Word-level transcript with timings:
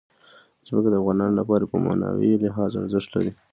ځمکه 0.67 0.89
د 0.91 0.95
افغانانو 1.01 1.39
لپاره 1.41 1.63
په 1.71 1.77
معنوي 1.85 2.31
لحاظ 2.45 2.71
ارزښت 2.81 3.09
لري. 3.15 3.31